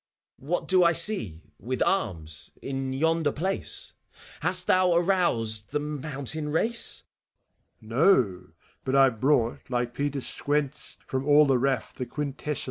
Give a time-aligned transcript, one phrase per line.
[0.39, 6.49] What do I see, with arms, in yonder place f Hast thou aroused the mountain
[6.49, 7.03] race
[7.83, 8.07] T MEPHISTOPHELES.
[8.17, 8.47] No!
[8.83, 12.59] But I've brought, like Peter Squence, From all the raff the quintessence.